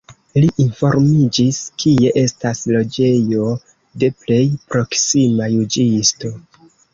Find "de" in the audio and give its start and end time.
4.05-4.11